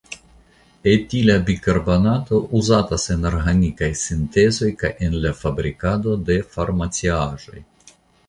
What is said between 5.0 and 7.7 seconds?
en la fabrikado de farmaciaĵoj.